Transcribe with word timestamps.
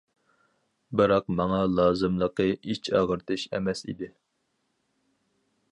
بىراق 1.01 1.27
ماڭا 1.41 1.59
لازىملىقى 1.79 2.49
ئىچ 2.53 2.91
ئاغرىتىش 2.99 3.47
ئەمەس 3.59 3.87
ئىدى. 3.93 4.13